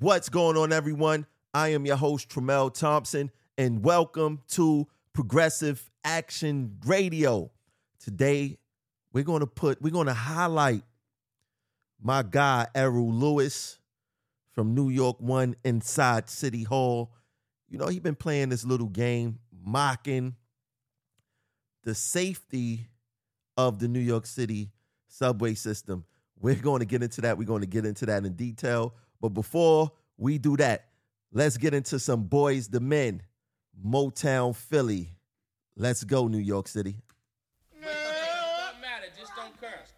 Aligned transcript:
What's 0.00 0.28
going 0.28 0.56
on, 0.56 0.72
everyone? 0.72 1.24
I 1.54 1.68
am 1.68 1.86
your 1.86 1.94
host, 1.94 2.28
Tremel 2.28 2.74
Thompson, 2.74 3.30
and 3.56 3.84
welcome 3.84 4.40
to 4.48 4.88
Progressive 5.12 5.88
Action 6.02 6.78
Radio. 6.84 7.52
Today, 8.00 8.58
we're 9.12 9.22
going 9.22 9.38
to 9.38 9.46
put, 9.46 9.80
we're 9.80 9.92
going 9.92 10.08
to 10.08 10.12
highlight 10.12 10.82
my 12.02 12.24
guy, 12.24 12.66
Errol 12.74 13.12
Louis 13.12 13.78
from 14.50 14.74
New 14.74 14.90
York 14.90 15.18
One 15.20 15.54
inside 15.64 16.28
City 16.28 16.64
Hall. 16.64 17.12
You 17.68 17.78
know, 17.78 17.86
he's 17.86 18.00
been 18.00 18.16
playing 18.16 18.48
this 18.48 18.64
little 18.64 18.88
game, 18.88 19.38
mocking 19.64 20.34
the 21.84 21.94
safety 21.94 22.88
of 23.56 23.78
the 23.78 23.86
New 23.86 24.00
York 24.00 24.26
City 24.26 24.72
subway 25.06 25.54
system. 25.54 26.04
We're 26.40 26.56
going 26.56 26.80
to 26.80 26.86
get 26.86 27.04
into 27.04 27.20
that. 27.20 27.38
We're 27.38 27.44
going 27.44 27.60
to 27.60 27.68
get 27.68 27.86
into 27.86 28.06
that 28.06 28.24
in 28.24 28.32
detail. 28.32 28.94
But 29.24 29.30
before 29.30 29.90
we 30.18 30.36
do 30.36 30.54
that, 30.58 30.84
let's 31.32 31.56
get 31.56 31.72
into 31.72 31.98
some 31.98 32.28
Boyz 32.28 32.68
II 32.74 32.80
Men, 32.80 33.22
Motown 33.82 34.54
Philly. 34.54 35.14
Let's 35.78 36.04
go, 36.04 36.28
New 36.28 36.36
York 36.36 36.68
City. 36.68 36.98
Don't 37.72 37.90
matter, 38.82 39.06
just 39.18 39.32
don't 39.34 39.58
curse. 39.58 39.94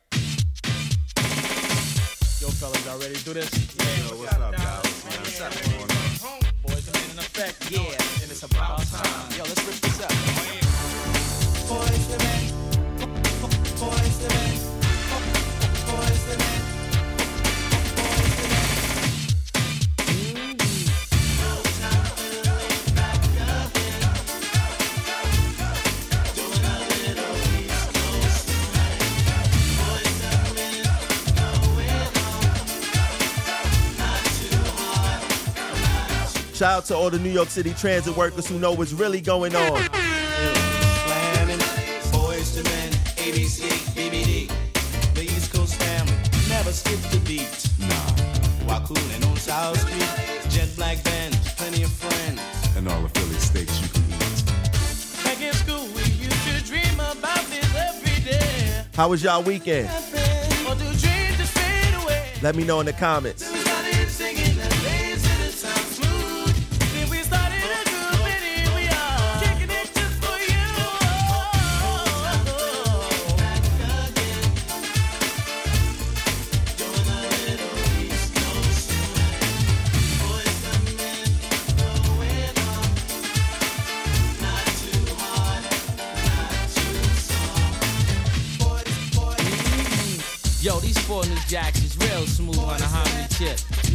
Yo, 2.40 2.46
fellas, 2.50 2.86
y'all 2.86 3.00
ready 3.00 3.16
to 3.16 3.24
do 3.24 3.34
this? 3.34 3.50
Yeah. 3.74 4.10
Yo, 4.10 4.16
what's 4.16 4.32
up, 4.34 4.52
guys? 4.52 4.84
What's 4.84 5.40
up? 5.40 5.52
What's 5.52 6.22
going 6.22 6.44
on? 6.44 6.52
Boys 6.62 6.88
are 6.88 7.10
in 7.10 7.18
effect. 7.18 7.68
Yeah, 7.68 7.80
and 8.22 8.30
it's 8.30 8.44
about 8.44 8.78
time. 8.78 9.32
Yo, 9.36 9.42
let's 9.42 9.66
rip 9.66 9.74
this 9.74 10.02
up. 10.02 10.55
Shout 36.56 36.72
out 36.72 36.84
to 36.86 36.96
all 36.96 37.10
the 37.10 37.18
New 37.18 37.28
York 37.28 37.50
City 37.50 37.74
transit 37.74 38.16
workers 38.16 38.48
who 38.48 38.58
know 38.58 38.72
what's 38.72 38.94
really 38.94 39.20
going 39.20 39.54
on. 39.54 39.78
Slamming, 39.92 41.58
Boyz 42.08 42.56
II 42.56 42.62
Men, 42.62 42.92
ABC, 43.16 43.68
BBD, 43.92 44.50
the 45.12 45.24
East 45.24 45.52
Coast 45.52 45.74
family, 45.74 46.14
never 46.48 46.72
skip 46.72 46.98
the 47.10 47.18
beat. 47.26 47.46
Nah, 47.78 47.94
while 48.64 48.80
cooling 48.86 49.22
on 49.24 49.36
South 49.36 49.78
Street, 49.78 50.50
jet 50.50 50.74
black 50.76 51.04
bands, 51.04 51.36
plenty 51.56 51.82
of 51.82 51.92
friends. 51.92 52.40
And 52.74 52.88
all 52.88 53.02
the 53.02 53.10
Philly 53.10 53.34
steaks 53.34 53.78
you 53.82 53.88
can 53.88 54.04
eat. 54.14 55.24
Back 55.24 55.42
in 55.42 55.52
school, 55.52 55.84
we 55.94 56.04
used 56.04 56.42
to 56.48 56.64
dream 56.64 56.94
about 56.94 57.44
this 57.50 57.68
every 57.76 58.24
day. 58.24 58.82
How 58.94 59.10
was 59.10 59.22
y'all 59.22 59.42
weekend? 59.42 59.90
Or 60.66 60.74
do 60.74 60.84
dreams 60.84 61.36
just 61.36 61.52
fade 61.52 62.02
away? 62.02 62.30
Let 62.40 62.56
me 62.56 62.64
know 62.64 62.80
in 62.80 62.86
the 62.86 62.94
comments. 62.94 63.55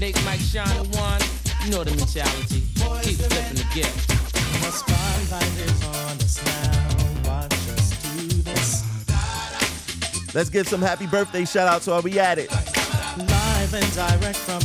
Chip. 0.01 0.15
Nick, 0.15 0.25
Mike, 0.25 0.39
Sean, 0.39 0.67
and 0.69 0.95
one. 0.95 1.21
You 1.63 1.71
know 1.71 1.83
the 1.83 1.95
mentality. 1.95 2.63
Keep 3.03 3.17
flipping 3.17 3.57
the 3.57 3.67
gift. 3.73 4.07
The 4.07 4.71
spotlight 4.71 5.43
is 5.59 5.85
on 5.85 6.17
us 6.17 6.45
now. 6.45 7.29
Watch 7.29 7.53
us 7.69 8.03
do 8.03 8.41
this. 8.41 10.35
Let's 10.35 10.49
give 10.49 10.67
some 10.67 10.81
happy 10.81 11.07
birthday 11.07 11.45
shout 11.45 11.67
outs 11.67 11.87
while 11.87 12.01
we 12.01 12.19
at 12.19 12.39
it. 12.39 12.51
Live 12.51 13.73
and 13.73 13.93
direct 13.93 14.37
from 14.37 14.61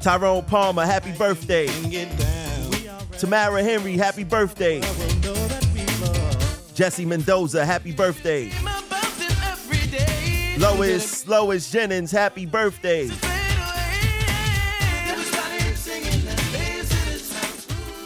Tyrone 0.00 0.44
Palmer, 0.44 0.86
happy 0.86 1.12
birthday. 1.12 1.66
Bring 1.80 1.92
it 1.92 2.18
down. 2.18 2.70
We 2.70 2.88
are 2.88 3.00
Tamara 3.18 3.62
Henry, 3.62 3.96
happy 3.96 4.24
birthday. 4.24 4.80
will 4.80 5.14
know 5.16 5.48
that 5.48 5.66
we 5.74 5.84
love. 6.06 6.74
Jesse 6.74 7.04
Mendoza, 7.04 7.64
happy 7.64 7.92
birthday. 7.92 8.48
Dream 8.48 8.62
about 8.62 9.12
this 9.18 9.36
every 9.44 9.86
day. 9.88 10.56
Lois, 10.58 11.26
Lois 11.26 11.70
Jennings, 11.70 12.10
happy 12.10 12.46
birthday. 12.46 13.10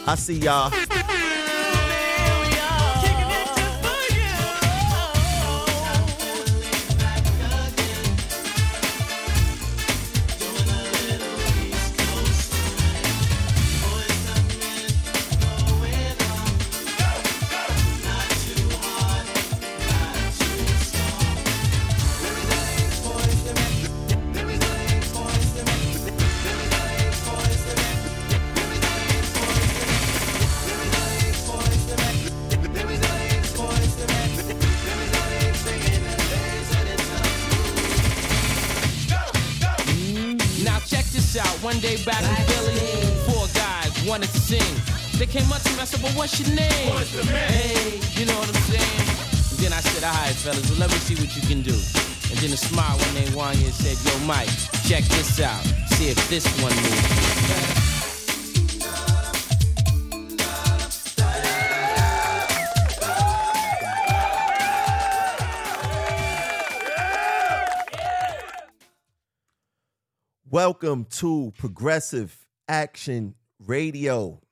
I 0.08 0.14
see 0.14 0.34
y'all. 0.34 0.70
Me, 46.26 46.32
I 46.32 46.42
said, 46.42 46.86
"But 46.86 46.94
what's 46.94 47.14
your 47.14 47.24
name?" 47.24 47.36
Hey, 47.36 48.00
you 48.18 48.26
know 48.26 48.38
what 48.38 48.48
I'm 48.48 48.62
saying? 48.62 49.08
And 49.50 49.58
then 49.62 49.72
I 49.72 49.80
said, 49.80 50.02
"All 50.02 50.12
right, 50.12 50.34
fellas, 50.34 50.68
well, 50.70 50.80
let 50.80 50.90
me 50.90 50.98
see 50.98 51.14
what 51.14 51.30
you 51.36 51.42
can 51.42 51.62
do." 51.62 51.74
And 52.30 52.38
then 52.42 52.52
a 52.52 52.56
smile 52.56 52.98
one 52.98 53.14
named 53.14 53.30
Wanya 53.30 53.70
said, 53.70 53.96
"Yo, 54.04 54.18
Mike, 54.26 54.50
check 54.88 55.04
this 55.04 55.40
out. 55.40 55.64
See 55.94 56.08
if 56.08 56.18
this 56.28 56.46
one 56.60 56.74
moves." 56.74 57.26
Welcome 70.50 71.04
to 71.20 71.52
Progressive 71.56 72.46
Action 72.66 73.34
Radio. 73.60 74.45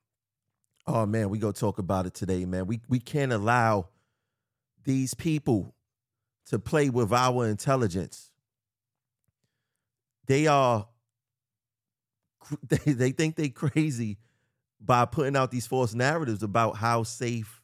Oh 0.86 1.06
man, 1.06 1.30
we 1.30 1.38
gonna 1.38 1.52
talk 1.52 1.78
about 1.78 2.06
it 2.06 2.14
today, 2.14 2.44
man. 2.44 2.66
We 2.66 2.80
we 2.88 2.98
can't 2.98 3.32
allow 3.32 3.88
these 4.84 5.14
people 5.14 5.74
to 6.46 6.58
play 6.58 6.90
with 6.90 7.12
our 7.12 7.46
intelligence. 7.46 8.30
They 10.26 10.46
are 10.46 10.88
they, 12.68 12.92
they 12.92 13.10
think 13.12 13.36
they 13.36 13.48
crazy 13.48 14.18
by 14.80 15.06
putting 15.06 15.36
out 15.36 15.50
these 15.50 15.66
false 15.66 15.94
narratives 15.94 16.42
about 16.42 16.76
how 16.76 17.02
safe 17.02 17.62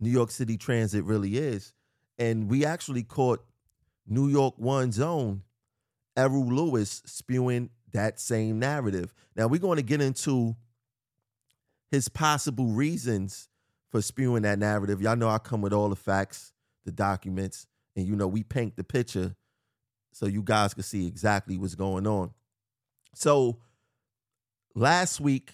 New 0.00 0.10
York 0.10 0.30
City 0.30 0.56
transit 0.56 1.04
really 1.04 1.36
is. 1.36 1.72
And 2.18 2.50
we 2.50 2.64
actually 2.64 3.04
caught 3.04 3.44
New 4.06 4.28
York 4.28 4.54
One's 4.58 5.00
own 5.00 5.42
Errol 6.16 6.46
Louis 6.46 7.02
spewing 7.06 7.70
that 7.92 8.20
same 8.20 8.58
narrative. 8.58 9.14
Now 9.36 9.46
we're 9.46 9.60
going 9.60 9.76
to 9.76 9.82
get 9.82 10.00
into 10.00 10.56
his 11.94 12.08
possible 12.08 12.66
reasons 12.66 13.48
for 13.90 14.02
spewing 14.02 14.42
that 14.42 14.58
narrative. 14.58 15.00
Y'all 15.00 15.16
know 15.16 15.28
I 15.28 15.38
come 15.38 15.62
with 15.62 15.72
all 15.72 15.88
the 15.88 15.96
facts, 15.96 16.52
the 16.84 16.92
documents, 16.92 17.66
and 17.94 18.06
you 18.06 18.16
know 18.16 18.26
we 18.26 18.42
paint 18.42 18.76
the 18.76 18.84
picture 18.84 19.36
so 20.12 20.26
you 20.26 20.42
guys 20.42 20.74
can 20.74 20.82
see 20.82 21.06
exactly 21.06 21.56
what's 21.56 21.76
going 21.76 22.06
on. 22.06 22.32
So 23.14 23.58
last 24.74 25.20
week, 25.20 25.52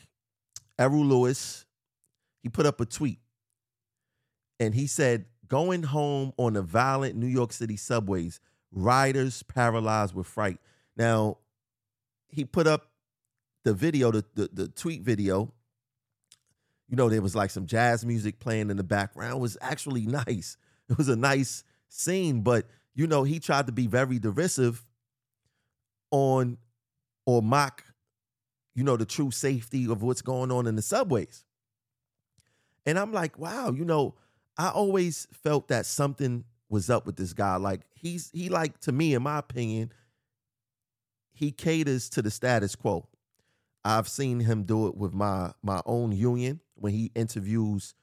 Errol 0.79 1.05
Louis, 1.05 1.67
he 2.43 2.49
put 2.49 2.65
up 2.65 2.81
a 2.81 2.87
tweet 2.87 3.19
and 4.59 4.75
he 4.75 4.87
said, 4.87 5.27
going 5.47 5.83
home 5.83 6.33
on 6.39 6.55
the 6.55 6.63
violent 6.63 7.17
New 7.17 7.27
York 7.27 7.53
City 7.53 7.77
subways, 7.77 8.41
riders 8.73 9.43
paralyzed 9.43 10.15
with 10.15 10.27
fright. 10.27 10.59
Now, 10.97 11.39
he 12.29 12.45
put 12.45 12.67
up 12.67 12.91
the 13.65 13.75
video, 13.75 14.11
the, 14.11 14.25
the 14.35 14.49
the 14.53 14.69
tweet 14.69 15.03
video, 15.03 15.53
you 16.91 16.97
know, 16.97 17.09
there 17.09 17.23
was 17.23 17.37
like 17.37 17.51
some 17.51 17.67
jazz 17.67 18.05
music 18.05 18.41
playing 18.41 18.69
in 18.69 18.77
the 18.77 18.83
background. 18.83 19.37
It 19.37 19.41
was 19.41 19.57
actually 19.61 20.07
nice. 20.27 20.57
It 20.89 20.99
was 20.99 21.09
a 21.09 21.17
nice 21.17 21.63
scene, 21.89 22.43
but 22.43 22.67
you 22.95 23.07
know, 23.07 23.23
he 23.23 23.39
tried 23.39 23.67
to 23.67 23.73
be 23.73 23.87
very 23.87 24.19
derisive 24.19 24.83
on 26.11 26.59
or 27.25 27.41
mock, 27.41 27.85
you 28.75 28.83
know, 28.83 28.97
the 28.97 29.07
true 29.07 29.31
safety 29.31 29.89
of 29.89 30.03
what's 30.03 30.21
going 30.21 30.51
on 30.51 30.67
in 30.67 30.75
the 30.75 30.83
subways. 30.83 31.45
And 32.85 32.99
I'm 32.99 33.13
like, 33.13 33.39
wow, 33.39 33.71
you 33.71 33.85
know, 33.85 34.17
I 34.59 34.71
always 34.71 35.29
felt 35.33 35.69
that 35.69 35.87
something 35.87 36.45
was 36.69 36.91
up 36.91 37.07
with 37.07 37.15
this 37.15 37.33
guy. 37.33 37.57
Like 37.57 37.83
he's 37.95 38.31
he 38.33 38.49
like 38.49 38.81
to 38.81 38.93
me, 38.93 39.15
in 39.15 39.23
my 39.23 39.39
opinion, 39.39 39.93
he 41.33 41.53
caters 41.53 42.09
to 42.11 42.23
the 42.23 42.31
status 42.33 42.75
quo. 42.75 43.07
I've 43.85 44.09
seen 44.09 44.41
him 44.41 44.65
do 44.65 44.89
it 44.89 44.97
with 44.97 45.15
my 45.15 45.53
my 45.63 45.83
own 45.87 46.11
union 46.11 46.61
when 46.81 46.93
he 46.93 47.11
interviews 47.15 47.95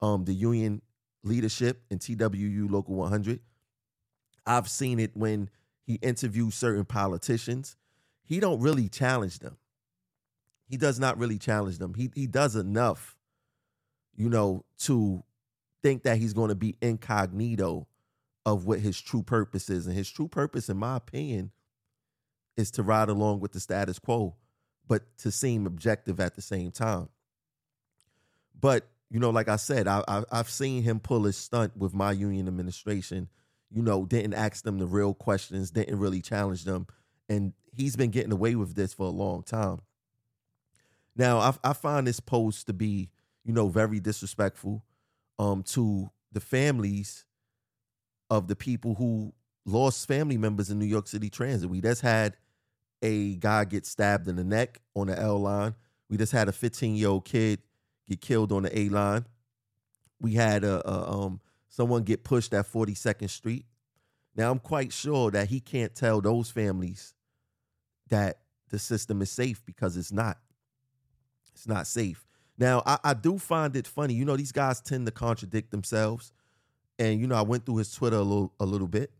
um 0.00 0.24
the 0.24 0.34
union 0.34 0.82
leadership 1.22 1.82
in 1.90 1.98
TWU 1.98 2.70
Local 2.70 2.94
100. 2.94 3.40
I've 4.46 4.68
seen 4.68 5.00
it 5.00 5.12
when 5.14 5.48
he 5.86 5.94
interviews 5.96 6.54
certain 6.54 6.84
politicians. 6.84 7.76
He 8.22 8.40
don't 8.40 8.60
really 8.60 8.88
challenge 8.88 9.38
them. 9.38 9.56
He 10.66 10.76
does 10.76 10.98
not 10.98 11.18
really 11.18 11.38
challenge 11.38 11.78
them. 11.78 11.94
He 11.94 12.10
he 12.14 12.26
does 12.26 12.56
enough, 12.56 13.16
you 14.16 14.28
know, 14.28 14.64
to 14.80 15.22
think 15.82 16.02
that 16.04 16.18
he's 16.18 16.32
going 16.32 16.48
to 16.48 16.54
be 16.54 16.76
incognito 16.80 17.86
of 18.46 18.66
what 18.66 18.80
his 18.80 19.00
true 19.00 19.22
purpose 19.22 19.68
is. 19.68 19.86
And 19.86 19.94
his 19.94 20.10
true 20.10 20.28
purpose, 20.28 20.68
in 20.68 20.76
my 20.78 20.96
opinion, 20.96 21.52
is 22.56 22.70
to 22.72 22.82
ride 22.82 23.08
along 23.08 23.40
with 23.40 23.52
the 23.52 23.60
status 23.60 23.98
quo, 23.98 24.36
but 24.86 25.02
to 25.18 25.30
seem 25.30 25.66
objective 25.66 26.20
at 26.20 26.34
the 26.34 26.42
same 26.42 26.70
time. 26.70 27.08
But 28.58 28.86
you 29.10 29.20
know, 29.20 29.30
like 29.30 29.48
I 29.48 29.56
said, 29.56 29.86
I, 29.86 30.02
I 30.08 30.24
I've 30.32 30.50
seen 30.50 30.82
him 30.82 31.00
pull 31.00 31.24
his 31.24 31.36
stunt 31.36 31.76
with 31.76 31.94
my 31.94 32.12
union 32.12 32.48
administration. 32.48 33.28
You 33.70 33.82
know, 33.82 34.04
didn't 34.06 34.34
ask 34.34 34.64
them 34.64 34.78
the 34.78 34.86
real 34.86 35.14
questions, 35.14 35.70
didn't 35.70 35.98
really 35.98 36.20
challenge 36.20 36.64
them, 36.64 36.86
and 37.28 37.52
he's 37.72 37.96
been 37.96 38.10
getting 38.10 38.32
away 38.32 38.54
with 38.54 38.74
this 38.74 38.94
for 38.94 39.06
a 39.06 39.10
long 39.10 39.42
time. 39.42 39.80
Now, 41.16 41.38
I, 41.38 41.54
I 41.62 41.72
find 41.72 42.06
this 42.06 42.20
post 42.20 42.66
to 42.66 42.72
be, 42.72 43.10
you 43.44 43.52
know, 43.52 43.68
very 43.68 44.00
disrespectful 44.00 44.84
um, 45.38 45.62
to 45.64 46.10
the 46.32 46.40
families 46.40 47.24
of 48.30 48.48
the 48.48 48.56
people 48.56 48.94
who 48.94 49.32
lost 49.64 50.08
family 50.08 50.36
members 50.36 50.70
in 50.70 50.78
New 50.78 50.86
York 50.86 51.06
City 51.06 51.30
Transit. 51.30 51.70
We 51.70 51.80
just 51.80 52.00
had 52.00 52.36
a 53.02 53.36
guy 53.36 53.64
get 53.64 53.86
stabbed 53.86 54.28
in 54.28 54.36
the 54.36 54.44
neck 54.44 54.80
on 54.94 55.06
the 55.08 55.18
L 55.18 55.38
line. 55.38 55.74
We 56.08 56.16
just 56.16 56.32
had 56.32 56.48
a 56.48 56.52
15 56.52 56.96
year 56.96 57.08
old 57.08 57.24
kid 57.24 57.60
get 58.08 58.20
killed 58.20 58.52
on 58.52 58.64
the 58.64 58.78
A 58.78 58.88
line. 58.88 59.26
We 60.20 60.34
had 60.34 60.64
a, 60.64 60.86
a 60.88 61.12
um, 61.12 61.40
someone 61.68 62.02
get 62.02 62.24
pushed 62.24 62.54
at 62.54 62.70
42nd 62.70 63.30
Street. 63.30 63.66
Now 64.36 64.50
I'm 64.50 64.58
quite 64.58 64.92
sure 64.92 65.30
that 65.30 65.48
he 65.48 65.60
can't 65.60 65.94
tell 65.94 66.20
those 66.20 66.50
families 66.50 67.14
that 68.10 68.38
the 68.70 68.78
system 68.78 69.22
is 69.22 69.30
safe 69.30 69.64
because 69.64 69.96
it's 69.96 70.12
not. 70.12 70.38
It's 71.54 71.68
not 71.68 71.86
safe. 71.86 72.26
Now 72.58 72.82
I, 72.86 72.98
I 73.04 73.14
do 73.14 73.38
find 73.38 73.74
it 73.76 73.86
funny. 73.86 74.14
You 74.14 74.24
know, 74.24 74.36
these 74.36 74.52
guys 74.52 74.80
tend 74.80 75.06
to 75.06 75.12
contradict 75.12 75.70
themselves. 75.70 76.32
And 76.98 77.20
you 77.20 77.26
know, 77.26 77.36
I 77.36 77.42
went 77.42 77.66
through 77.66 77.78
his 77.78 77.92
Twitter 77.92 78.16
a 78.16 78.22
little 78.22 78.52
a 78.60 78.64
little 78.64 78.86
bit, 78.86 79.10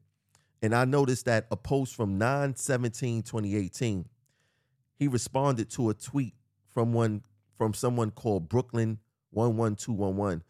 and 0.63 0.75
I 0.75 0.85
noticed 0.85 1.27
that 1.27 1.47
a 1.51 1.57
post 1.57 1.95
from 1.95 2.19
9-17-2018, 2.21 4.05
he 4.97 5.09
responded 5.09 5.71
to 5.71 5.91
a 5.91 5.95
tweet 5.95 6.35
from 6.73 6.93
one 6.93 7.23
from 7.57 7.75
someone 7.75 8.11
called 8.11 8.49
Brooklyn 8.49 8.99
11211. 9.33 10.43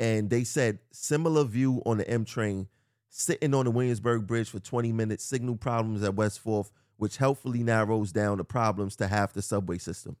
And 0.00 0.30
they 0.30 0.44
said 0.44 0.78
similar 0.90 1.44
view 1.44 1.82
on 1.86 1.98
the 1.98 2.08
M 2.08 2.24
train, 2.24 2.68
sitting 3.08 3.54
on 3.54 3.66
the 3.66 3.70
Williamsburg 3.70 4.26
Bridge 4.26 4.50
for 4.50 4.58
20 4.58 4.92
minutes, 4.92 5.24
signal 5.24 5.56
problems 5.56 6.02
at 6.02 6.14
West 6.14 6.42
4th, 6.44 6.70
which 6.96 7.18
helpfully 7.18 7.62
narrows 7.62 8.12
down 8.12 8.38
the 8.38 8.44
problems 8.44 8.96
to 8.96 9.08
half 9.08 9.32
the 9.32 9.42
subway 9.42 9.78
system. 9.78 10.16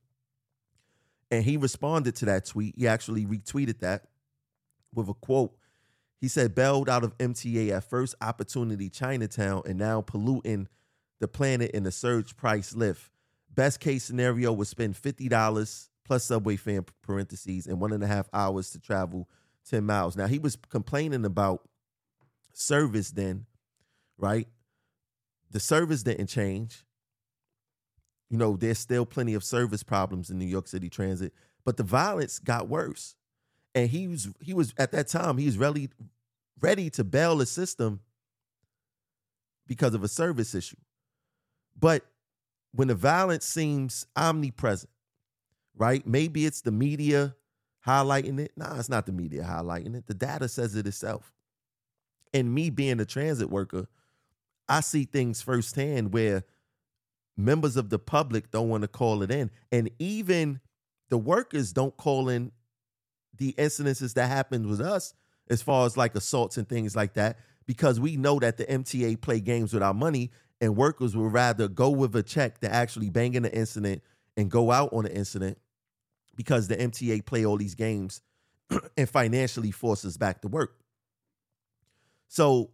And 1.30 1.44
he 1.44 1.56
responded 1.56 2.14
to 2.16 2.26
that 2.26 2.44
tweet. 2.44 2.74
He 2.76 2.86
actually 2.86 3.24
retweeted 3.24 3.80
that 3.80 4.08
with 4.94 5.08
a 5.08 5.14
quote. 5.14 5.56
He 6.20 6.28
said, 6.28 6.54
bailed 6.54 6.88
out 6.88 7.02
of 7.02 7.16
MTA 7.18 7.70
at 7.70 7.84
first 7.84 8.14
opportunity 8.20 8.88
Chinatown 8.88 9.62
and 9.66 9.78
now 9.78 10.02
polluting 10.02 10.68
the 11.18 11.28
planet 11.28 11.70
in 11.72 11.86
a 11.86 11.90
surge 11.90 12.36
price 12.36 12.74
Lyft. 12.74 13.08
Best 13.54 13.80
case 13.80 14.04
scenario 14.04 14.52
would 14.52 14.68
spend 14.68 14.94
$50 14.94 15.88
plus 16.04 16.24
subway 16.24 16.56
fare 16.56 16.82
parentheses 17.02 17.66
and 17.66 17.80
one 17.80 17.92
and 17.92 18.02
a 18.02 18.06
half 18.06 18.28
hours 18.32 18.70
to 18.70 18.80
travel 18.80 19.28
10 19.68 19.84
miles. 19.84 20.16
Now 20.16 20.26
he 20.26 20.38
was 20.38 20.56
complaining 20.68 21.24
about 21.24 21.68
service 22.52 23.10
then, 23.10 23.46
right? 24.18 24.48
The 25.50 25.60
service 25.60 26.02
didn't 26.02 26.26
change. 26.28 26.84
You 28.30 28.38
know, 28.38 28.56
there's 28.56 28.78
still 28.78 29.04
plenty 29.04 29.34
of 29.34 29.44
service 29.44 29.82
problems 29.82 30.30
in 30.30 30.38
New 30.38 30.46
York 30.46 30.66
City 30.66 30.88
Transit, 30.88 31.34
but 31.64 31.76
the 31.76 31.82
violence 31.82 32.38
got 32.38 32.68
worse. 32.68 33.14
And 33.74 33.88
he 33.88 34.08
was 34.08 34.28
he 34.40 34.52
was 34.52 34.74
at 34.78 34.92
that 34.92 35.08
time, 35.08 35.38
he 35.38 35.46
was 35.46 35.56
really 35.56 35.88
ready 36.60 36.90
to 36.90 37.04
bail 37.04 37.36
the 37.36 37.46
system 37.46 38.00
because 39.66 39.94
of 39.94 40.02
a 40.04 40.08
service 40.08 40.54
issue. 40.54 40.76
But 41.78 42.04
when 42.72 42.88
the 42.88 42.94
violence 42.94 43.44
seems 43.44 44.06
omnipresent, 44.16 44.91
right? 45.76 46.06
Maybe 46.06 46.46
it's 46.46 46.60
the 46.60 46.72
media 46.72 47.34
highlighting 47.86 48.38
it. 48.38 48.52
Nah, 48.56 48.78
it's 48.78 48.88
not 48.88 49.06
the 49.06 49.12
media 49.12 49.42
highlighting 49.42 49.96
it. 49.96 50.06
The 50.06 50.14
data 50.14 50.48
says 50.48 50.74
it 50.74 50.86
itself. 50.86 51.32
And 52.34 52.54
me 52.54 52.70
being 52.70 53.00
a 53.00 53.04
transit 53.04 53.50
worker, 53.50 53.88
I 54.68 54.80
see 54.80 55.04
things 55.04 55.42
firsthand 55.42 56.12
where 56.12 56.44
members 57.36 57.76
of 57.76 57.90
the 57.90 57.98
public 57.98 58.50
don't 58.50 58.68
want 58.68 58.82
to 58.82 58.88
call 58.88 59.22
it 59.22 59.30
in. 59.30 59.50
And 59.70 59.90
even 59.98 60.60
the 61.10 61.18
workers 61.18 61.72
don't 61.72 61.96
call 61.96 62.28
in 62.28 62.52
the 63.36 63.54
incidences 63.58 64.14
that 64.14 64.28
happened 64.28 64.66
with 64.66 64.80
us 64.80 65.14
as 65.50 65.62
far 65.62 65.86
as 65.86 65.96
like 65.96 66.14
assaults 66.14 66.56
and 66.56 66.68
things 66.68 66.94
like 66.94 67.14
that 67.14 67.38
because 67.66 67.98
we 67.98 68.16
know 68.16 68.38
that 68.38 68.56
the 68.56 68.64
MTA 68.64 69.20
play 69.20 69.40
games 69.40 69.72
with 69.72 69.82
our 69.82 69.94
money 69.94 70.30
and 70.60 70.76
workers 70.76 71.16
would 71.16 71.32
rather 71.32 71.68
go 71.68 71.90
with 71.90 72.14
a 72.14 72.22
check 72.22 72.60
to 72.60 72.72
actually 72.72 73.10
banging 73.10 73.42
the 73.42 73.52
incident 73.54 74.02
and 74.36 74.50
go 74.50 74.70
out 74.70 74.92
on 74.92 75.04
the 75.04 75.14
incident 75.14 75.58
because 76.36 76.68
the 76.68 76.76
MTA 76.76 77.24
play 77.24 77.44
all 77.44 77.56
these 77.56 77.74
games 77.74 78.20
and 78.96 79.08
financially 79.08 79.70
force 79.70 80.04
us 80.04 80.16
back 80.16 80.40
to 80.42 80.48
work. 80.48 80.78
So 82.28 82.70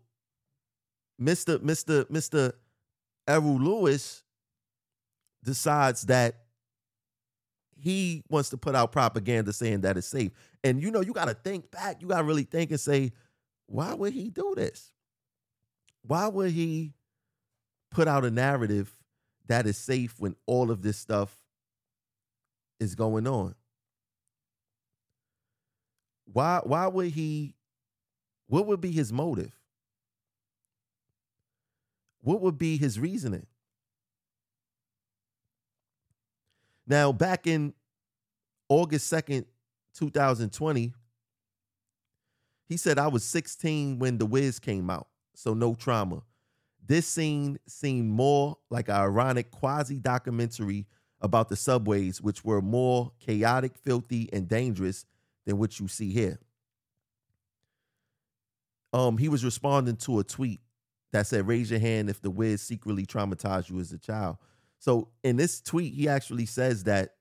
Mr. 1.20 1.58
Mr. 1.58 2.04
Mr. 2.04 2.52
Errol 3.26 3.58
Louis 3.58 4.22
decides 5.42 6.02
that 6.02 6.36
he 7.80 8.24
wants 8.28 8.50
to 8.50 8.56
put 8.56 8.74
out 8.74 8.92
propaganda 8.92 9.52
saying 9.52 9.82
that 9.82 9.96
it's 9.96 10.06
safe. 10.06 10.32
And 10.64 10.82
you 10.82 10.90
know, 10.90 11.00
you 11.00 11.12
got 11.12 11.26
to 11.26 11.34
think 11.34 11.70
back. 11.70 12.02
You 12.02 12.08
got 12.08 12.18
to 12.18 12.24
really 12.24 12.44
think 12.44 12.70
and 12.70 12.80
say, 12.80 13.12
why 13.66 13.94
would 13.94 14.12
he 14.12 14.30
do 14.30 14.54
this? 14.56 14.92
Why 16.02 16.26
would 16.26 16.52
he 16.52 16.94
put 17.90 18.08
out 18.08 18.24
a 18.24 18.30
narrative 18.30 18.94
that 19.46 19.66
is 19.66 19.76
safe 19.76 20.14
when 20.18 20.34
all 20.46 20.70
of 20.70 20.82
this 20.82 20.96
stuff 20.96 21.36
is 22.80 22.94
going 22.94 23.26
on? 23.26 23.54
Why 26.32 26.60
why 26.64 26.86
would 26.86 27.08
he 27.08 27.54
what 28.46 28.66
would 28.66 28.80
be 28.80 28.92
his 28.92 29.12
motive? 29.12 29.56
What 32.20 32.40
would 32.40 32.58
be 32.58 32.76
his 32.76 32.98
reasoning? 32.98 33.46
Now, 36.86 37.12
back 37.12 37.46
in 37.46 37.74
August 38.68 39.12
2nd, 39.12 39.44
2020, 39.94 40.94
he 42.66 42.76
said, 42.76 42.98
I 42.98 43.08
was 43.08 43.24
16 43.24 43.98
when 43.98 44.18
The 44.18 44.26
Wiz 44.26 44.58
came 44.58 44.88
out, 44.88 45.08
so 45.34 45.54
no 45.54 45.74
trauma. 45.74 46.22
This 46.86 47.06
scene 47.06 47.58
seemed 47.66 48.08
more 48.08 48.56
like 48.70 48.88
an 48.88 48.96
ironic 48.96 49.50
quasi 49.50 49.96
documentary 49.96 50.86
about 51.20 51.48
the 51.48 51.56
subways, 51.56 52.20
which 52.20 52.44
were 52.44 52.62
more 52.62 53.12
chaotic, 53.18 53.76
filthy, 53.76 54.28
and 54.32 54.48
dangerous 54.48 55.04
than 55.46 55.58
what 55.58 55.80
you 55.80 55.88
see 55.88 56.12
here. 56.12 56.38
Um, 58.92 59.18
he 59.18 59.28
was 59.28 59.44
responding 59.44 59.96
to 59.96 60.18
a 60.20 60.24
tweet 60.24 60.60
that 61.12 61.26
said, 61.26 61.46
"Raise 61.46 61.70
your 61.70 61.80
hand 61.80 62.08
if 62.08 62.20
the 62.20 62.30
Wiz 62.30 62.62
secretly 62.62 63.04
traumatized 63.04 63.68
you 63.68 63.78
as 63.80 63.92
a 63.92 63.98
child." 63.98 64.38
So 64.78 65.08
in 65.24 65.36
this 65.36 65.60
tweet, 65.60 65.94
he 65.94 66.08
actually 66.08 66.46
says 66.46 66.84
that, 66.84 67.16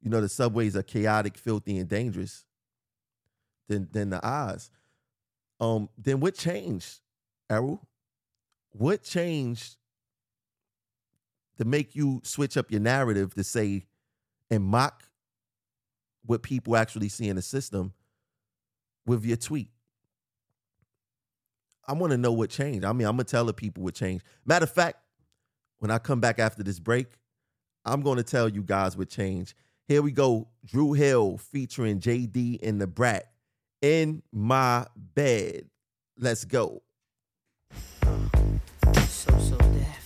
you 0.00 0.08
know, 0.08 0.20
the 0.20 0.28
subways 0.28 0.76
are 0.76 0.82
chaotic, 0.82 1.36
filthy, 1.36 1.78
and 1.78 1.88
dangerous 1.88 2.44
than 3.68 3.88
than 3.92 4.10
the 4.10 4.24
Oz. 4.26 4.70
Um, 5.60 5.88
then 5.98 6.20
what 6.20 6.34
changed, 6.34 7.00
Errol? 7.50 7.86
What 8.70 9.02
changed 9.02 9.76
to 11.62 11.68
make 11.68 11.94
you 11.94 12.20
switch 12.24 12.56
up 12.56 12.72
your 12.72 12.80
narrative 12.80 13.34
to 13.34 13.44
say 13.44 13.84
and 14.50 14.64
mock 14.64 15.04
what 16.26 16.42
people 16.42 16.76
actually 16.76 17.08
see 17.08 17.28
in 17.28 17.36
the 17.36 17.42
system 17.42 17.92
with 19.06 19.24
your 19.24 19.36
tweet. 19.36 19.70
I 21.86 21.92
want 21.92 22.10
to 22.10 22.18
know 22.18 22.32
what 22.32 22.50
changed. 22.50 22.84
I 22.84 22.92
mean, 22.92 23.06
I'm 23.06 23.14
gonna 23.14 23.24
tell 23.24 23.44
the 23.44 23.52
people 23.52 23.84
what 23.84 23.94
changed. 23.94 24.24
Matter 24.44 24.64
of 24.64 24.72
fact, 24.72 24.98
when 25.78 25.92
I 25.92 25.98
come 25.98 26.18
back 26.18 26.40
after 26.40 26.64
this 26.64 26.80
break, 26.80 27.06
I'm 27.84 28.02
gonna 28.02 28.24
tell 28.24 28.48
you 28.48 28.64
guys 28.64 28.96
what 28.96 29.08
changed. 29.08 29.54
Here 29.86 30.02
we 30.02 30.10
go. 30.10 30.48
Dru 30.64 30.94
Hill 30.94 31.38
featuring 31.38 32.00
JD 32.00 32.58
and 32.60 32.80
Da 32.80 32.86
Brat 32.86 33.30
in 33.80 34.22
my 34.32 34.86
bed. 34.96 35.70
Let's 36.18 36.44
go. 36.44 36.82
So 39.06 39.38
So 39.38 39.56
Def. 39.58 40.01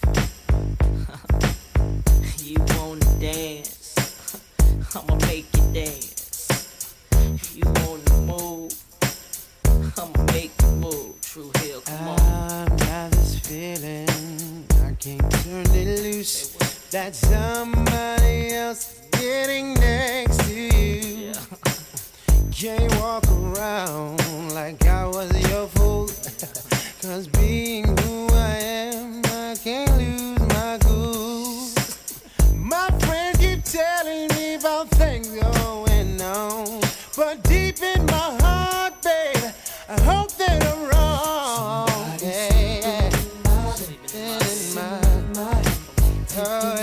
Oh, 46.39 46.76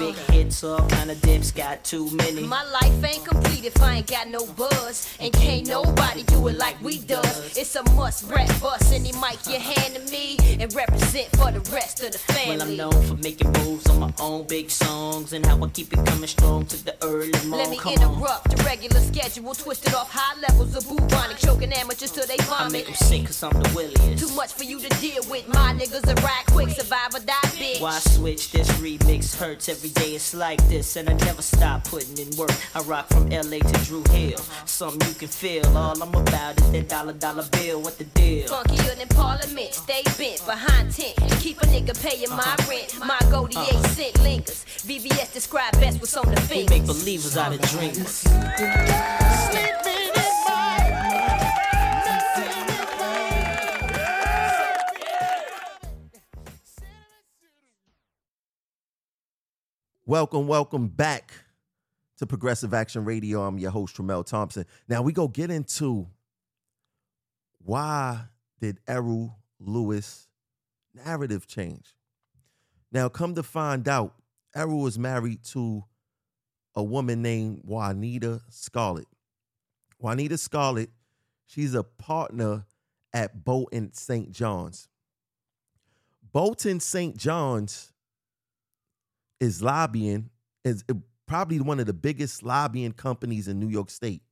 big 0.00 0.16
hits, 0.32 0.64
all 0.64 0.86
kind 0.88 1.10
of 1.10 1.20
dips. 1.20 1.50
Got 1.52 1.84
too 1.84 2.10
many. 2.16 2.42
My 2.42 2.64
life 2.64 3.04
ain't 3.04 3.24
complete 3.24 3.64
if 3.64 3.80
I 3.82 3.96
ain't 3.96 4.06
got 4.06 4.28
no 4.28 4.46
buzz. 4.46 5.14
And 5.20 5.32
can't 5.32 5.66
nobody 5.66 6.22
do 6.24 6.48
it 6.48 6.56
like 6.56 6.80
we 6.82 6.98
does. 6.98 7.56
It's 7.56 7.76
a 7.76 7.82
must 7.92 8.30
rap 8.30 8.48
bust. 8.60 8.92
Any 8.92 9.12
mic 9.12 9.38
you 9.46 9.58
hand 9.58 9.94
to 9.94 10.12
me 10.12 10.38
and 10.58 10.72
represent 10.74 11.28
for 11.36 11.52
the 11.52 11.60
rest 11.70 12.02
of 12.02 12.12
the 12.12 12.18
family. 12.18 12.56
Well, 12.56 12.62
I'm 12.62 12.76
known 12.76 13.02
for 13.06 13.16
making 13.22 13.52
moves 13.52 13.88
on 13.90 14.00
my 14.00 14.12
own 14.20 14.46
big 14.46 14.70
songs 14.70 15.32
and 15.32 15.44
how 15.44 15.62
I 15.62 15.68
keep 15.68 15.92
it 15.92 16.04
coming 16.06 16.26
strong 16.26 16.66
to 16.66 16.84
the 16.84 16.96
early 17.02 17.32
morning. 17.46 17.50
Let 17.50 17.70
me 17.70 17.76
Come 17.76 17.92
interrupt 17.94 18.50
the 18.50 18.62
regular 18.64 19.00
schedule, 19.00 19.54
twisted 19.54 19.94
off 19.94 20.10
high 20.10 20.38
levels 20.40 20.74
of 20.76 20.88
bubonic, 20.88 21.38
choking 21.38 21.72
amateurs 21.72 22.10
till 22.10 22.26
they 22.26 22.38
on. 22.44 22.66
I 22.66 22.68
make 22.68 22.86
vomit. 22.86 22.98
them 22.98 23.08
sick 23.08 23.26
cause 23.26 23.42
I'm 23.42 23.62
the 23.62 23.70
williest. 23.74 24.26
Too 24.26 24.34
much 24.34 24.52
for 24.52 24.64
you 24.64 24.80
to 24.80 24.88
deal 25.00 25.22
with. 25.28 25.46
My 25.48 25.74
niggas 25.74 26.08
are 26.08 26.20
ride 26.22 26.46
quick, 26.46 26.70
survive 26.70 27.14
or 27.14 27.20
die, 27.20 27.34
bitch. 27.60 27.80
Why 27.80 27.98
switch? 27.98 28.52
This 28.52 28.68
remix 28.80 29.36
hurts 29.36 29.68
every 29.68 29.89
day. 29.90 30.14
It's 30.14 30.34
like 30.34 30.60
this, 30.68 30.96
and 30.96 31.08
I 31.08 31.14
never 31.14 31.42
stop 31.42 31.84
putting 31.84 32.18
in 32.18 32.36
work. 32.36 32.52
I 32.74 32.80
rock 32.82 33.08
from 33.08 33.28
LA 33.30 33.58
to 33.58 33.84
Dru 33.84 34.02
Hill. 34.10 34.38
Something 34.66 35.08
you 35.08 35.14
can 35.14 35.28
feel. 35.28 35.66
All 35.76 36.00
I'm 36.02 36.14
about 36.14 36.60
is 36.60 36.70
that 36.72 36.88
dollar 36.88 37.12
dollar 37.12 37.46
bill. 37.52 37.80
What 37.82 37.98
the 37.98 38.04
deal? 38.04 38.48
Funkier 38.48 38.96
than 38.96 39.08
Parliament, 39.08 39.74
stay 39.74 40.02
bent 40.16 40.44
behind 40.46 40.92
tent 40.92 41.16
keep 41.40 41.62
a 41.62 41.66
nigga 41.66 42.00
paying 42.02 42.28
my 42.30 42.36
uh-huh. 42.36 42.70
rent. 42.70 42.98
My 43.00 43.18
goldie 43.30 43.56
uh-huh. 43.56 43.78
eight 43.78 43.86
cent 43.90 44.22
lingers. 44.22 44.64
VVS 44.86 45.32
describe 45.32 45.72
best 45.80 46.00
what's 46.00 46.16
on 46.16 46.26
the 46.26 46.32
We 46.32 46.66
fingers. 46.66 46.70
make 46.70 46.86
believers 46.86 47.36
out 47.36 47.54
of 47.54 47.60
dreamers. 47.62 48.18
Sleeping 49.50 50.09
Welcome, 60.10 60.48
welcome 60.48 60.88
back 60.88 61.32
to 62.18 62.26
Progressive 62.26 62.74
Action 62.74 63.04
Radio. 63.04 63.44
I'm 63.44 63.58
your 63.60 63.70
host, 63.70 63.96
Tramel 63.96 64.26
Thompson. 64.26 64.66
Now 64.88 65.02
we 65.02 65.12
go 65.12 65.28
get 65.28 65.52
into 65.52 66.08
why 67.64 68.22
did 68.60 68.80
Errol 68.88 69.38
Louis 69.60 70.26
narrative 70.92 71.46
change? 71.46 71.94
Now, 72.90 73.08
come 73.08 73.36
to 73.36 73.44
find 73.44 73.86
out, 73.86 74.16
Errol 74.52 74.80
was 74.80 74.98
married 74.98 75.44
to 75.52 75.84
a 76.74 76.82
woman 76.82 77.22
named 77.22 77.60
Juanita 77.62 78.40
Scarlett. 78.48 79.06
Juanita 80.00 80.38
Scarlett, 80.38 80.90
she's 81.46 81.72
a 81.72 81.84
partner 81.84 82.64
at 83.12 83.44
Bolton 83.44 83.92
St. 83.92 84.32
John's. 84.32 84.88
Bolton 86.32 86.80
St. 86.80 87.16
John's 87.16 87.92
is 89.40 89.62
lobbying, 89.62 90.30
is 90.64 90.84
uh, 90.88 90.94
probably 91.26 91.60
one 91.60 91.80
of 91.80 91.86
the 91.86 91.92
biggest 91.92 92.42
lobbying 92.42 92.92
companies 92.92 93.48
in 93.48 93.58
New 93.58 93.68
York 93.68 93.90
State. 93.90 94.22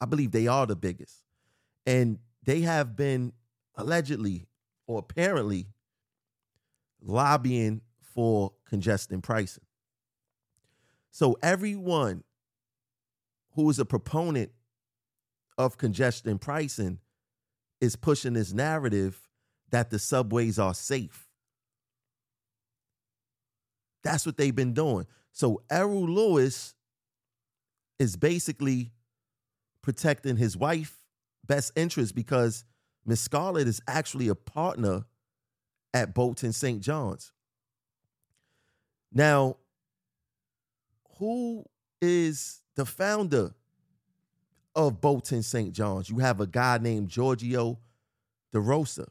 I 0.00 0.06
believe 0.06 0.32
they 0.32 0.46
are 0.46 0.66
the 0.66 0.76
biggest. 0.76 1.24
And 1.86 2.18
they 2.44 2.62
have 2.62 2.96
been 2.96 3.32
allegedly 3.76 4.46
or 4.86 4.98
apparently 4.98 5.66
lobbying 7.00 7.82
for 8.00 8.52
congestion 8.66 9.20
pricing. 9.20 9.64
So 11.10 11.36
everyone 11.42 12.24
who 13.54 13.70
is 13.70 13.78
a 13.78 13.84
proponent 13.84 14.50
of 15.56 15.78
congestion 15.78 16.38
pricing 16.38 16.98
is 17.80 17.96
pushing 17.96 18.32
this 18.32 18.52
narrative 18.52 19.20
that 19.70 19.90
the 19.90 19.98
subways 19.98 20.58
are 20.58 20.74
safe. 20.74 21.28
That's 24.04 24.24
what 24.24 24.36
they've 24.36 24.54
been 24.54 24.74
doing. 24.74 25.06
So 25.32 25.62
Errol 25.70 26.08
Louis 26.08 26.74
is 27.98 28.16
basically 28.16 28.92
protecting 29.82 30.36
his 30.36 30.56
wife 30.56 30.96
best 31.46 31.72
interest 31.76 32.14
because 32.14 32.64
Miss 33.04 33.20
Scarlett 33.20 33.66
is 33.66 33.82
actually 33.88 34.28
a 34.28 34.34
partner 34.34 35.04
at 35.92 36.14
Bolton 36.14 36.52
St. 36.52 36.80
John's. 36.80 37.32
Now, 39.12 39.56
who 41.18 41.64
is 42.00 42.62
the 42.74 42.84
founder 42.84 43.54
of 44.74 45.00
Bolton 45.00 45.42
St. 45.42 45.72
John's. 45.72 46.10
You 46.10 46.18
have 46.18 46.40
a 46.40 46.46
guy 46.46 46.78
named 46.78 47.08
Giorgio 47.08 47.78
DeRosa. 48.52 49.06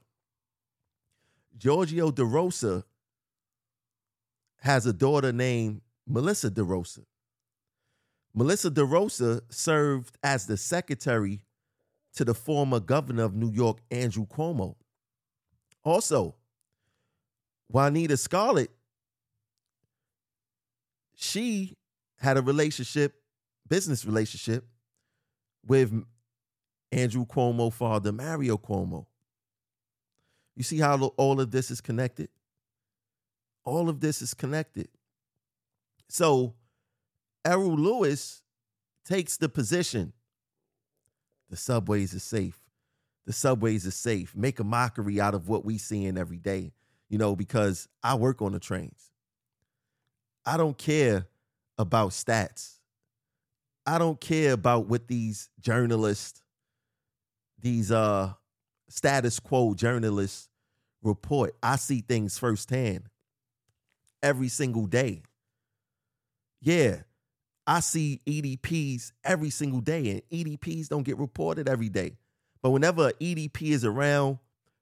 Giorgio 1.58 2.12
DeRosa 2.12 2.84
has 4.64 4.86
a 4.86 4.94
daughter 4.94 5.34
named 5.34 5.82
Melissa 6.08 6.50
DeRosa. 6.50 7.04
Melissa 8.34 8.72
DeRosa 8.72 9.42
served 9.50 10.18
as 10.24 10.46
the 10.46 10.56
secretary 10.56 11.42
to 12.16 12.24
the 12.24 12.34
former 12.34 12.80
governor 12.80 13.24
of 13.24 13.36
New 13.36 13.52
York, 13.52 13.80
Andrew 13.92 14.26
Cuomo. 14.26 14.76
Also, 15.84 16.36
Juanita 17.68 18.16
Scarlett, 18.16 18.72
she 21.14 21.76
had 22.20 22.38
a 22.38 22.42
relationship, 22.42 23.16
business 23.68 24.06
relationship, 24.06 24.66
with 25.66 26.06
Andrew 26.90 27.26
Cuomo 27.26 27.72
father, 27.72 28.14
Mario 28.14 28.58
Cuomo. 28.58 29.08
You 30.56 30.64
see 30.64 30.80
how 30.80 30.98
all 31.18 31.42
of 31.42 31.52
this 31.52 31.70
is 31.70 31.82
connected? 31.82 32.30
All 33.66 33.90
of 33.90 34.00
this 34.00 34.22
is 34.22 34.34
connected. 34.34 34.88
So, 36.10 36.56
Errol 37.46 37.76
Louis 37.76 38.42
takes 39.06 39.38
the 39.38 39.50
position 39.50 40.14
the 41.54 41.58
subways 41.58 42.16
are 42.16 42.20
safe. 42.20 42.60
The 43.28 43.32
subways 43.32 43.86
are 43.86 43.92
safe. 43.92 44.36
Make 44.36 44.60
a 44.60 44.64
mockery 44.64 45.22
out 45.22 45.36
of 45.36 45.48
what 45.48 45.64
we 45.64 45.78
seeing 45.78 46.18
every 46.18 46.40
day, 46.40 46.74
you 47.10 47.20
know, 47.20 47.36
because 47.36 47.88
I 48.02 48.16
work 48.16 48.42
on 48.42 48.54
the 48.54 48.60
trains. 48.60 49.12
I 50.46 50.58
don't 50.58 50.76
care 50.76 51.28
about 51.78 52.10
stats. 52.10 52.80
I 53.86 54.00
don't 54.00 54.20
care 54.20 54.54
about 54.54 54.88
what 54.88 55.08
these 55.08 55.50
journalists, 55.60 56.42
these 57.60 57.92
uh 57.92 58.34
status 58.90 59.40
quo 59.40 59.76
journalists 59.76 60.50
report. 61.04 61.56
I 61.62 61.76
see 61.76 62.02
things 62.02 62.40
firsthand 62.40 63.04
every 64.24 64.48
single 64.48 64.88
day. 64.88 65.22
Yeah, 66.62 67.02
I 67.68 67.82
see 67.82 68.22
EDPs 68.26 69.12
every 69.24 69.50
single 69.50 69.82
day, 69.82 70.10
and 70.10 70.22
EDPs 70.32 70.88
don't 70.88 71.04
get 71.04 71.18
reported 71.18 71.70
every 71.70 71.90
day. 71.90 72.18
But 72.62 72.72
whenever 72.72 73.08
an 73.08 73.14
EDP 73.20 73.72
is 73.72 73.86
around, 73.86 74.40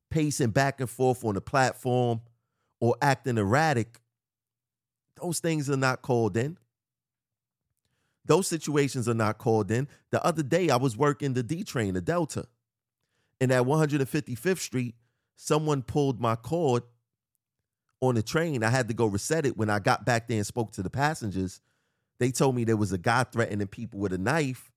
pacing 0.10 0.51
back 0.51 0.79
and 0.79 0.89
forth 0.89 1.25
on 1.25 1.33
the 1.33 1.41
platform 1.41 2.21
or 2.79 2.95
acting 3.01 3.38
erratic, 3.38 4.00
those 5.19 5.39
things 5.39 5.69
are 5.69 5.77
not 5.77 6.01
called 6.01 6.38
in. 6.38 6.57
Those 8.25 8.48
situations 8.48 9.10
are 9.10 9.15
not 9.15 9.39
called 9.39 9.71
in. 9.71 9.88
The 10.12 10.24
other 10.24 10.43
day, 10.43 10.69
I 10.69 10.75
was 10.75 10.95
working 10.95 11.33
the 11.33 11.43
D 11.43 11.63
train, 11.63 11.95
the 11.95 12.01
Delta, 12.01 12.45
and 13.39 13.51
at 13.51 13.63
155th 13.63 14.60
Street, 14.60 14.95
someone 15.36 15.81
pulled 15.81 16.21
my 16.21 16.36
cord 16.36 16.83
on 18.01 18.15
the 18.15 18.24
train. 18.24 18.63
I 18.63 18.70
had 18.70 18.88
to 18.89 18.93
go 18.93 19.05
reset 19.05 19.46
it. 19.46 19.55
When 19.55 19.70
I 19.70 19.79
got 19.79 20.05
back 20.05 20.27
there 20.27 20.38
and 20.38 20.46
spoke 20.46 20.72
to 20.74 20.84
the 20.84 20.89
passengers, 20.89 21.62
they 22.20 22.31
told 22.31 22.55
me 22.55 22.63
there 22.63 22.77
was 22.77 22.91
a 22.91 22.98
guy 22.98 23.24
threatening 23.24 23.67
people 23.67 24.00
with 24.00 24.12
a 24.12 24.17
knife 24.17 24.72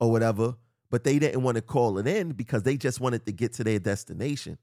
or 0.00 0.10
whatever, 0.10 0.54
but 0.90 1.04
they 1.04 1.18
didn't 1.18 1.42
want 1.42 1.56
to 1.56 1.62
call 1.62 1.98
it 1.98 2.06
in 2.06 2.30
because 2.32 2.62
they 2.62 2.76
just 2.76 3.00
wanted 3.00 3.26
to 3.26 3.32
get 3.32 3.52
to 3.54 3.64
their 3.64 3.78
destination. 3.78 4.58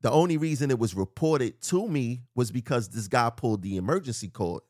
The 0.00 0.10
only 0.10 0.36
reason 0.36 0.70
it 0.70 0.78
was 0.78 0.94
reported 0.94 1.60
to 1.62 1.88
me 1.88 2.22
was 2.34 2.52
because 2.52 2.88
this 2.88 3.08
guy 3.08 3.30
pulled 3.30 3.62
the 3.62 3.76
emergency 3.76 4.28
cord. 4.28 4.62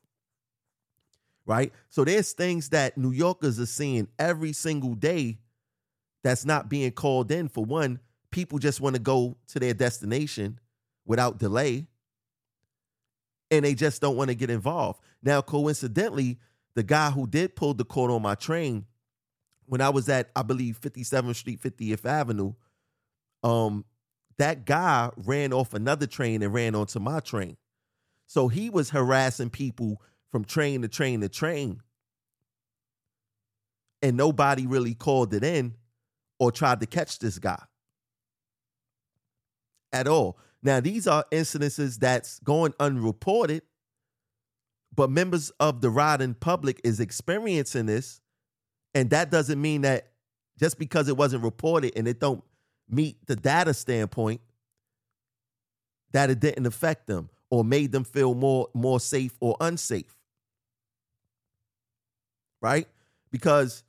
Right? 1.45 1.71
So 1.89 2.03
there's 2.03 2.31
things 2.33 2.69
that 2.69 2.97
New 2.97 3.11
Yorkers 3.11 3.59
are 3.59 3.65
seeing 3.65 4.07
every 4.17 4.53
single 4.53 4.93
day 4.93 5.39
that's 6.23 6.45
not 6.45 6.69
being 6.69 6.91
called 6.91 7.31
in. 7.31 7.47
For 7.47 7.65
one, 7.65 7.99
people 8.31 8.59
just 8.59 8.81
want 8.81 8.95
to 8.95 9.01
go 9.01 9.37
to 9.47 9.59
their 9.59 9.73
destination 9.73 10.59
without 11.09 11.39
delay 11.39 11.87
and 13.51 13.65
they 13.65 13.73
just 13.73 13.99
don't 13.99 14.15
want 14.15 14.29
to 14.29 14.35
get 14.35 14.51
involved. 14.51 15.01
Now, 15.23 15.41
coincidentally, 15.41 16.37
the 16.75 16.83
guy 16.83 17.09
who 17.09 17.25
did 17.25 17.55
pull 17.55 17.73
the 17.73 17.83
cord 17.83 18.11
on 18.11 18.21
my 18.21 18.35
train 18.35 18.85
when 19.65 19.81
I 19.81 19.89
was 19.89 20.07
at, 20.07 20.29
I 20.35 20.43
believe, 20.43 20.79
57th 20.79 21.35
Street, 21.35 21.61
50th 21.61 22.05
Avenue, 22.05 22.53
um, 23.43 23.85
that 24.37 24.65
guy 24.65 25.09
ran 25.17 25.51
off 25.51 25.73
another 25.73 26.05
train 26.05 26.43
and 26.43 26.53
ran 26.53 26.75
onto 26.75 26.99
my 26.99 27.19
train. 27.19 27.57
So 28.27 28.47
he 28.47 28.69
was 28.69 28.91
harassing 28.91 29.49
people 29.49 30.01
from 30.31 30.45
train 30.45 30.83
to 30.83 30.87
train 30.87 31.21
to 31.21 31.29
train. 31.29 31.81
And 34.03 34.15
nobody 34.15 34.67
really 34.67 34.93
called 34.93 35.33
it 35.33 35.43
in 35.43 35.73
or 36.37 36.51
tried 36.51 36.79
to 36.81 36.85
catch 36.85 37.17
this 37.17 37.39
guy 37.39 37.61
at 39.91 40.07
all. 40.07 40.37
Now, 40.61 40.79
these 40.79 41.07
are 41.07 41.25
incidences 41.31 41.99
that's 41.99 42.39
going 42.39 42.73
unreported, 42.79 43.63
but 44.93 45.09
members 45.09 45.51
of 45.59 45.81
the 45.81 45.89
riding 45.89 46.33
public 46.33 46.81
is 46.83 46.99
experiencing 46.99 47.85
this. 47.85 48.21
And 48.93 49.09
that 49.11 49.31
doesn't 49.31 49.61
mean 49.61 49.81
that 49.81 50.11
just 50.59 50.77
because 50.77 51.07
it 51.07 51.15
wasn't 51.15 51.43
reported 51.43 51.93
and 51.95 52.07
it 52.07 52.19
don't 52.19 52.43
meet 52.89 53.25
the 53.27 53.35
data 53.35 53.73
standpoint, 53.73 54.41
that 56.11 56.29
it 56.29 56.39
didn't 56.39 56.65
affect 56.65 57.07
them 57.07 57.29
or 57.49 57.63
made 57.63 57.91
them 57.91 58.03
feel 58.03 58.33
more 58.33 58.67
more 58.73 58.99
safe 58.99 59.35
or 59.39 59.55
unsafe. 59.61 60.15
Right? 62.61 62.87
Because 63.31 63.83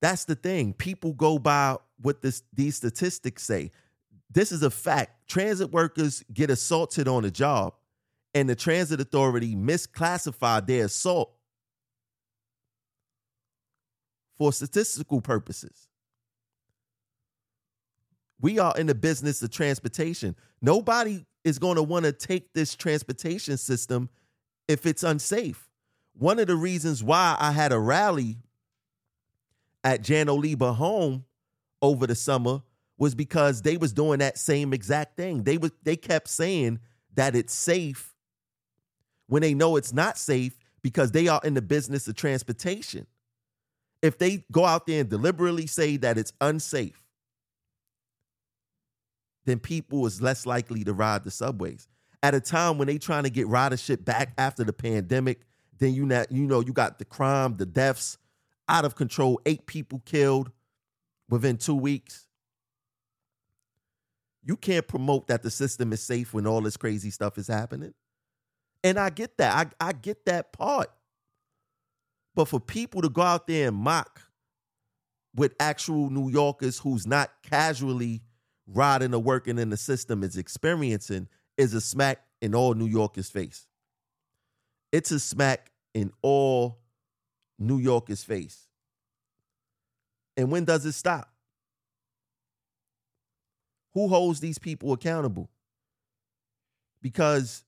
that's 0.00 0.24
the 0.24 0.34
thing. 0.36 0.72
People 0.72 1.12
go 1.12 1.38
by 1.38 1.76
what 2.00 2.22
this 2.22 2.42
these 2.54 2.76
statistics 2.76 3.42
say. 3.42 3.70
This 4.30 4.52
is 4.52 4.62
a 4.62 4.70
fact. 4.70 5.28
Transit 5.28 5.72
workers 5.72 6.22
get 6.32 6.50
assaulted 6.50 7.08
on 7.08 7.22
the 7.24 7.30
job, 7.30 7.74
and 8.34 8.48
the 8.48 8.54
transit 8.54 9.00
authority 9.00 9.56
misclassified 9.56 10.66
their 10.66 10.84
assault 10.84 11.32
for 14.38 14.52
statistical 14.52 15.20
purposes. 15.20 15.88
We 18.40 18.58
are 18.58 18.74
in 18.78 18.86
the 18.86 18.94
business 18.94 19.42
of 19.42 19.50
transportation. 19.50 20.34
Nobody 20.62 21.26
is 21.44 21.58
going 21.58 21.76
to 21.76 21.82
want 21.82 22.06
to 22.06 22.12
take 22.12 22.52
this 22.54 22.74
transportation 22.74 23.56
system 23.56 24.08
if 24.68 24.86
it's 24.86 25.02
unsafe. 25.02 25.68
One 26.14 26.38
of 26.38 26.46
the 26.46 26.56
reasons 26.56 27.02
why 27.02 27.36
I 27.38 27.52
had 27.52 27.72
a 27.72 27.78
rally 27.78 28.38
at 29.84 30.02
Janno 30.02 30.38
Lieber 30.38 30.72
home 30.72 31.24
over 31.82 32.06
the 32.06 32.14
summer 32.14 32.62
was 33.00 33.14
because 33.14 33.62
they 33.62 33.78
was 33.78 33.94
doing 33.94 34.18
that 34.18 34.38
same 34.38 34.74
exact 34.74 35.16
thing. 35.16 35.42
They 35.42 35.56
was 35.56 35.72
they 35.82 35.96
kept 35.96 36.28
saying 36.28 36.78
that 37.14 37.34
it's 37.34 37.54
safe 37.54 38.14
when 39.26 39.40
they 39.40 39.54
know 39.54 39.76
it's 39.76 39.92
not 39.92 40.18
safe 40.18 40.58
because 40.82 41.10
they 41.10 41.26
are 41.26 41.40
in 41.42 41.54
the 41.54 41.62
business 41.62 42.06
of 42.06 42.14
transportation. 42.14 43.06
If 44.02 44.18
they 44.18 44.44
go 44.52 44.66
out 44.66 44.86
there 44.86 45.00
and 45.00 45.08
deliberately 45.08 45.66
say 45.66 45.96
that 45.96 46.18
it's 46.18 46.32
unsafe, 46.42 47.02
then 49.46 49.58
people 49.58 50.06
is 50.06 50.20
less 50.20 50.44
likely 50.44 50.84
to 50.84 50.92
ride 50.92 51.24
the 51.24 51.30
subways. 51.30 51.88
At 52.22 52.34
a 52.34 52.40
time 52.40 52.76
when 52.76 52.86
they 52.86 52.98
trying 52.98 53.24
to 53.24 53.30
get 53.30 53.46
ridership 53.46 54.04
back 54.04 54.34
after 54.36 54.62
the 54.62 54.74
pandemic, 54.74 55.40
then 55.78 55.94
you 55.94 56.04
know, 56.04 56.24
you 56.28 56.42
know 56.42 56.60
you 56.60 56.74
got 56.74 56.98
the 56.98 57.06
crime, 57.06 57.56
the 57.56 57.64
deaths 57.64 58.18
out 58.68 58.84
of 58.84 58.94
control, 58.94 59.40
eight 59.46 59.64
people 59.64 60.02
killed 60.04 60.50
within 61.30 61.56
two 61.56 61.74
weeks. 61.74 62.26
You 64.42 64.56
can't 64.56 64.86
promote 64.86 65.26
that 65.28 65.42
the 65.42 65.50
system 65.50 65.92
is 65.92 66.02
safe 66.02 66.32
when 66.32 66.46
all 66.46 66.60
this 66.62 66.76
crazy 66.76 67.10
stuff 67.10 67.38
is 67.38 67.48
happening. 67.48 67.94
And 68.82 68.98
I 68.98 69.10
get 69.10 69.36
that. 69.38 69.74
I, 69.80 69.88
I 69.88 69.92
get 69.92 70.24
that 70.26 70.52
part. 70.52 70.90
But 72.34 72.46
for 72.46 72.60
people 72.60 73.02
to 73.02 73.08
go 73.08 73.22
out 73.22 73.46
there 73.46 73.68
and 73.68 73.76
mock 73.76 74.22
with 75.34 75.54
actual 75.60 76.10
New 76.10 76.30
Yorkers 76.30 76.78
who's 76.78 77.06
not 77.06 77.30
casually 77.42 78.22
riding 78.66 79.14
or 79.14 79.20
working 79.20 79.58
in 79.58 79.70
the 79.70 79.76
system 79.76 80.22
is 80.22 80.36
experiencing 80.36 81.28
is 81.56 81.74
a 81.74 81.80
smack 81.80 82.22
in 82.40 82.54
all 82.54 82.74
New 82.74 82.86
Yorkers' 82.86 83.30
face. 83.30 83.66
It's 84.92 85.10
a 85.10 85.20
smack 85.20 85.70
in 85.94 86.12
all 86.22 86.78
New 87.58 87.78
Yorkers' 87.78 88.24
face. 88.24 88.66
And 90.36 90.50
when 90.50 90.64
does 90.64 90.86
it 90.86 90.92
stop? 90.92 91.29
Who 93.94 94.08
holds 94.08 94.40
these 94.40 94.58
people 94.58 94.92
accountable? 94.92 95.50
Because 97.02 97.64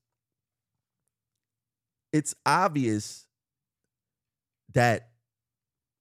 it's 2.13 2.35
obvious 2.45 3.27
that 4.75 5.11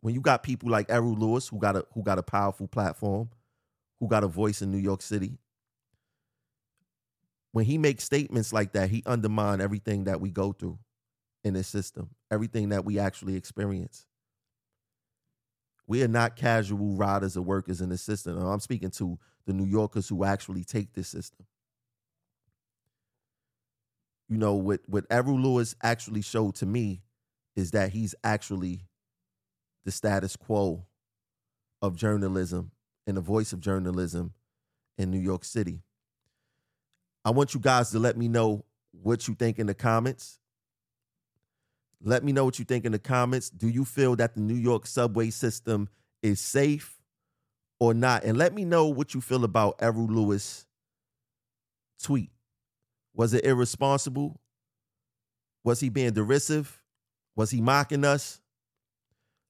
when 0.01 0.13
you 0.13 0.21
got 0.21 0.43
people 0.43 0.69
like 0.69 0.89
Errol 0.89 1.13
Louis 1.15 1.47
who 1.47 1.59
got 1.59 1.75
a 1.75 1.85
who 1.93 2.03
got 2.03 2.19
a 2.19 2.23
powerful 2.23 2.67
platform, 2.67 3.29
who 3.99 4.07
got 4.07 4.23
a 4.23 4.27
voice 4.27 4.61
in 4.61 4.71
New 4.71 4.77
York 4.77 5.01
City, 5.01 5.37
when 7.51 7.65
he 7.65 7.77
makes 7.77 8.03
statements 8.03 8.53
like 8.53 8.73
that, 8.73 8.89
he 8.89 9.03
undermine 9.05 9.61
everything 9.61 10.05
that 10.05 10.21
we 10.21 10.31
go 10.31 10.51
through 10.53 10.79
in 11.43 11.53
this 11.53 11.67
system, 11.67 12.09
everything 12.31 12.69
that 12.69 12.85
we 12.85 12.99
actually 12.99 13.35
experience. 13.35 14.05
We 15.91 16.03
are 16.03 16.07
not 16.07 16.37
casual 16.37 16.95
riders 16.95 17.35
or 17.35 17.41
workers 17.41 17.81
in 17.81 17.89
the 17.89 17.97
system. 17.97 18.37
I'm 18.37 18.61
speaking 18.61 18.91
to 18.91 19.19
the 19.45 19.51
New 19.51 19.65
Yorkers 19.65 20.07
who 20.07 20.23
actually 20.23 20.63
take 20.63 20.93
this 20.93 21.09
system. 21.09 21.45
You 24.29 24.37
know, 24.37 24.53
what 24.53 24.79
what 24.87 25.03
Errol 25.09 25.37
Louis 25.37 25.75
actually 25.83 26.21
showed 26.21 26.55
to 26.55 26.65
me 26.65 27.01
is 27.57 27.71
that 27.71 27.89
he's 27.89 28.15
actually 28.23 28.87
the 29.83 29.91
status 29.91 30.37
quo 30.37 30.85
of 31.81 31.97
journalism 31.97 32.71
and 33.05 33.17
the 33.17 33.21
voice 33.21 33.51
of 33.51 33.59
journalism 33.59 34.31
in 34.97 35.11
New 35.11 35.19
York 35.19 35.43
City. 35.43 35.81
I 37.25 37.31
want 37.31 37.53
you 37.53 37.59
guys 37.59 37.91
to 37.91 37.99
let 37.99 38.15
me 38.15 38.29
know 38.29 38.63
what 38.93 39.27
you 39.27 39.35
think 39.35 39.59
in 39.59 39.67
the 39.67 39.75
comments. 39.75 40.39
Let 42.03 42.23
me 42.23 42.31
know 42.31 42.45
what 42.45 42.57
you 42.57 42.65
think 42.65 42.85
in 42.85 42.91
the 42.91 42.99
comments. 42.99 43.49
Do 43.49 43.67
you 43.67 43.85
feel 43.85 44.15
that 44.15 44.33
the 44.33 44.41
New 44.41 44.55
York 44.55 44.87
subway 44.87 45.29
system 45.29 45.87
is 46.23 46.39
safe 46.41 46.99
or 47.79 47.93
not? 47.93 48.23
And 48.23 48.37
let 48.37 48.53
me 48.53 48.65
know 48.65 48.87
what 48.87 49.13
you 49.13 49.21
feel 49.21 49.43
about 49.43 49.75
Errol 49.79 50.07
Louis' 50.07 50.65
tweet. 52.01 52.31
Was 53.13 53.33
it 53.33 53.45
irresponsible? 53.45 54.39
Was 55.63 55.79
he 55.79 55.89
being 55.89 56.13
derisive? 56.13 56.81
Was 57.35 57.51
he 57.51 57.61
mocking 57.61 58.03
us? 58.03 58.41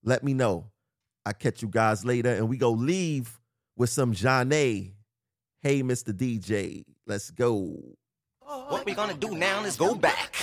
Let 0.04 0.24
me 0.24 0.34
know. 0.34 0.72
I 1.26 1.34
catch 1.34 1.62
you 1.62 1.68
guys 1.68 2.04
later, 2.04 2.34
and 2.34 2.50
we 2.50 2.58
go 2.58 2.72
leave 2.72 3.40
with 3.78 3.90
some 3.90 4.14
Zhané. 4.14 4.94
Hey, 5.62 5.84
Mr. 5.84 6.12
DJ, 6.12 6.84
let's 7.06 7.30
go. 7.30 7.78
What 8.40 8.86
we 8.86 8.94
gonna 8.94 9.14
do 9.14 9.36
now 9.36 9.64
is 9.64 9.78
go 9.78 9.94
back. 9.94 10.36